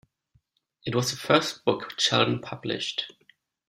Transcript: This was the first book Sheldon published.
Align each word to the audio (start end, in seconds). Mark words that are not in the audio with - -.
This 0.83 0.95
was 0.95 1.11
the 1.11 1.17
first 1.17 1.63
book 1.63 1.93
Sheldon 1.99 2.41
published. 2.41 3.13